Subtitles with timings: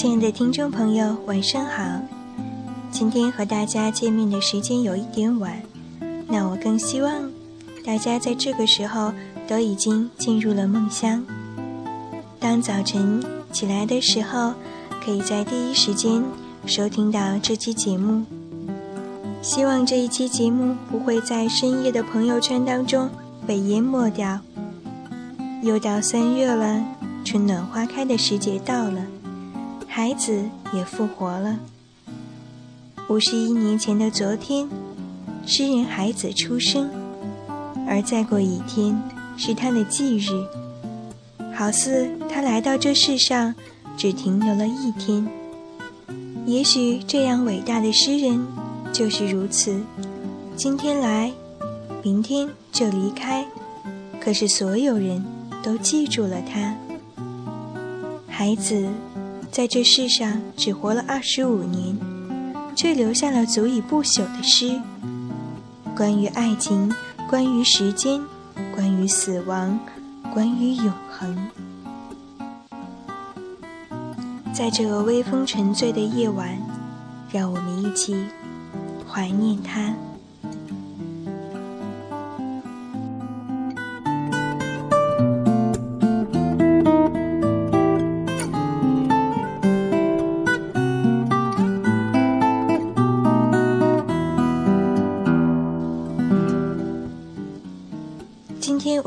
[0.00, 1.82] 亲爱的听众朋友，晚上好。
[2.90, 5.60] 今天和大家见面的时间有一点晚，
[6.26, 7.30] 那我更希望
[7.84, 9.12] 大家在这个时候
[9.46, 11.22] 都已经进入了梦乡。
[12.38, 14.54] 当早晨起来的时候，
[15.04, 16.24] 可以在第一时间
[16.64, 18.24] 收听到这期节目。
[19.42, 23.10] 希望这一期节目不会在深夜的朋友圈当中
[23.46, 24.40] 被淹没掉。
[25.62, 26.82] 又到三月了，
[27.22, 29.04] 春暖花开的时节到了。
[29.92, 31.58] 孩子也复活了。
[33.08, 34.68] 五十一年前的昨天，
[35.44, 36.88] 诗人孩子出生，
[37.88, 38.96] 而再过一天
[39.36, 40.30] 是他的忌日，
[41.52, 43.52] 好似他来到这世上
[43.96, 45.26] 只停留了一天。
[46.46, 48.46] 也许这样伟大的诗人
[48.92, 49.82] 就是如此，
[50.54, 51.32] 今天来，
[52.00, 53.44] 明天就离开，
[54.20, 55.24] 可是所有人
[55.64, 56.76] 都记住了他。
[58.28, 58.88] 孩子。
[59.50, 61.98] 在这世上只活了二十五年，
[62.76, 64.80] 却留下了足以不朽的诗。
[65.96, 66.90] 关于爱情，
[67.28, 68.22] 关于时间，
[68.74, 69.78] 关于死亡，
[70.32, 71.36] 关于永恒。
[74.54, 76.56] 在这个微风沉醉的夜晚，
[77.32, 78.16] 让我们一起
[79.06, 79.92] 怀念他。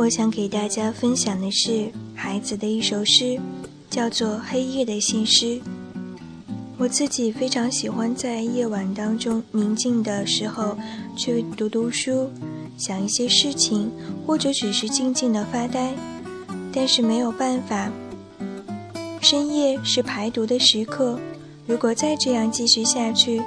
[0.04, 3.40] 我想给大家分享的是孩子的一首诗，
[3.90, 5.46] 叫做《黑夜的信诗》。
[6.78, 10.78] 我自己非常喜欢在夜晚当中宁静的时候
[11.16, 12.30] 去读读书，
[12.78, 13.90] 想一些事情，
[14.28, 15.94] 或者只是静静的发呆。
[16.74, 17.90] 但是没有办法，
[19.22, 21.18] 深夜是排毒的时刻。
[21.66, 23.42] 如果再这样继续下去，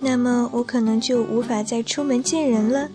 [0.00, 2.88] 那么我可能就无法再出门见人了。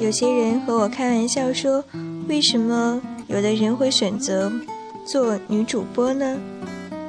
[0.00, 1.84] 有些人和我开玩笑说。
[2.28, 4.50] 为什么有的人会选择
[5.04, 6.38] 做女主播呢？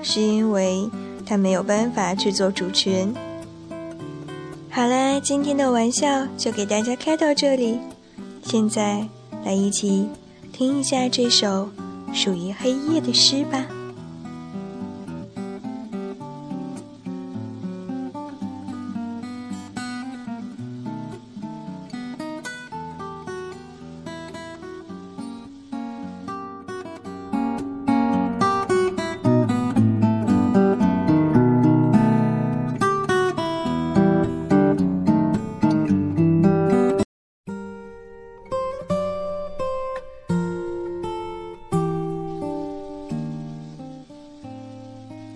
[0.01, 0.89] 是因为
[1.25, 3.13] 他没有办法去做主持人。
[4.69, 7.77] 好啦，今天的玩笑就给大家开到这里。
[8.43, 9.07] 现在
[9.45, 10.09] 来一起
[10.51, 11.69] 听一下这首
[12.13, 13.65] 属于黑夜的诗吧。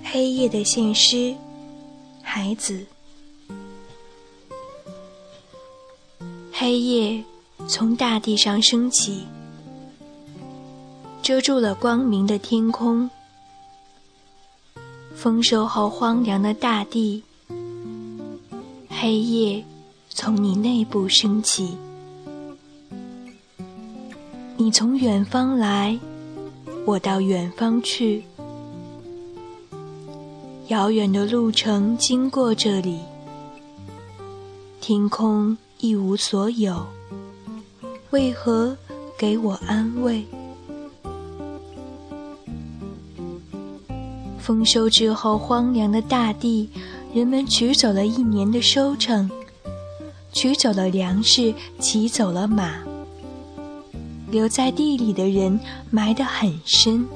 [0.09, 1.35] 黑夜的现诗，
[2.23, 2.85] 孩子。
[6.51, 7.21] 黑夜
[7.67, 9.25] 从大地上升起，
[11.21, 13.09] 遮住了光明的天空。
[15.13, 17.21] 丰收后荒凉的大地，
[18.87, 19.61] 黑夜
[20.09, 21.77] 从你内部升起。
[24.55, 25.99] 你从远方来，
[26.85, 28.23] 我到远方去。
[30.67, 32.99] 遥远的路程经过这里，
[34.81, 36.85] 天空一无所有，
[38.09, 38.75] 为何
[39.17, 40.25] 给我安慰？
[44.37, 46.69] 丰收之后荒凉的大地，
[47.13, 49.31] 人们取走了一年的收成，
[50.33, 52.73] 取走了粮食，骑走了马，
[54.29, 55.57] 留在地里的人
[55.89, 57.07] 埋得很深。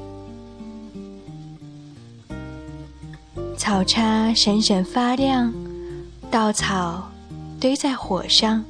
[3.61, 5.53] 草叉闪闪发亮，
[6.31, 7.07] 稻草
[7.59, 8.65] 堆在火上，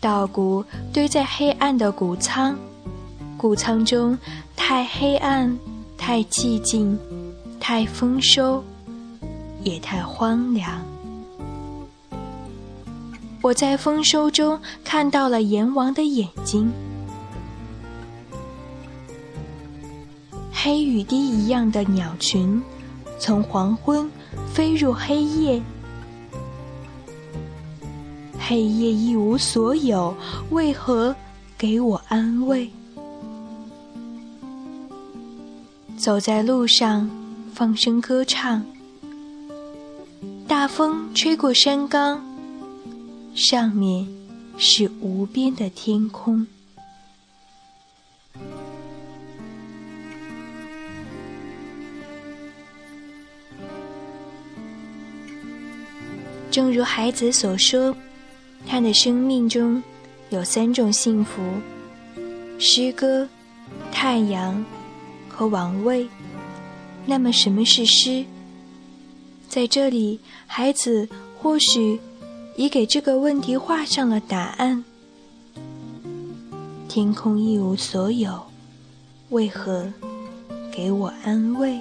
[0.00, 2.56] 稻谷堆在黑暗的谷仓，
[3.36, 4.18] 谷仓中
[4.56, 5.56] 太黑暗，
[5.96, 6.98] 太寂静，
[7.60, 8.64] 太丰收，
[9.62, 10.84] 也太荒凉。
[13.42, 16.68] 我在丰收中看到了阎王的眼睛，
[20.52, 22.60] 黑雨滴一样的鸟群。
[23.18, 24.10] 从黄昏
[24.52, 25.62] 飞入黑夜，
[28.38, 30.14] 黑夜一无所有，
[30.50, 31.14] 为何
[31.58, 32.70] 给我安慰？
[35.96, 37.10] 走在路上，
[37.54, 38.64] 放声歌唱，
[40.46, 42.22] 大风吹过山岗，
[43.34, 44.06] 上面
[44.58, 46.46] 是无边的天空。
[56.56, 57.94] 正如孩子所说，
[58.66, 59.82] 他的生命中
[60.30, 61.42] 有三种幸福：
[62.58, 63.28] 诗歌、
[63.92, 64.64] 太阳
[65.28, 66.08] 和王位。
[67.04, 68.24] 那么，什么是诗？
[69.50, 71.06] 在这里，孩子
[71.38, 72.00] 或许
[72.56, 74.82] 已给这个问题画上了答案。
[76.88, 78.42] 天空一无所有，
[79.28, 79.92] 为何
[80.72, 81.78] 给我安慰？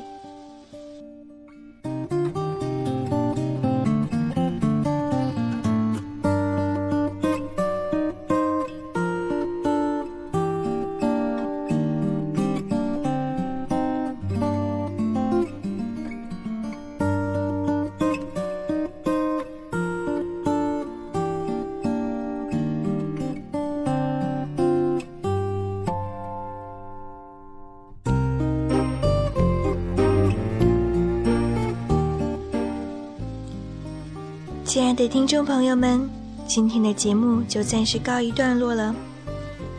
[34.75, 36.05] 亲爱的听众朋友们，
[36.45, 38.93] 今天的节目就暂时告一段落了。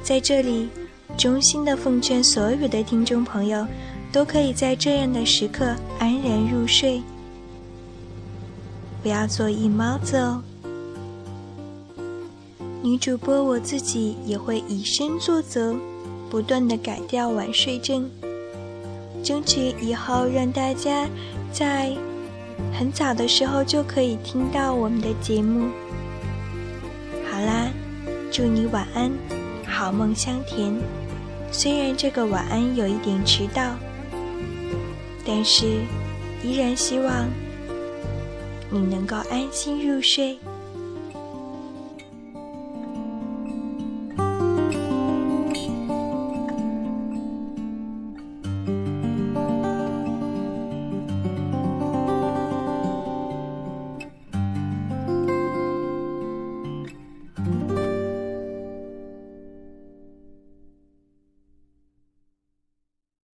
[0.02, 0.70] 在这里，
[1.18, 3.66] 衷心的奉劝所有的听众朋友，
[4.10, 5.66] 都可以在这样的时刻
[5.98, 7.02] 安然入睡，
[9.02, 10.42] 不要做夜猫子哦。
[12.82, 15.76] 女主播我自己也会以身作则，
[16.30, 18.08] 不断的改掉晚睡症，
[19.22, 21.06] 争取以后让大家
[21.52, 21.94] 在。
[22.72, 25.68] 很早的时候就可以听到我们的节目。
[27.30, 27.68] 好啦，
[28.30, 29.10] 祝你晚安，
[29.66, 30.74] 好梦香甜。
[31.50, 33.76] 虽然这个晚安有一点迟到，
[35.24, 35.66] 但是
[36.42, 37.28] 依然希望
[38.70, 40.38] 你能够安心入睡。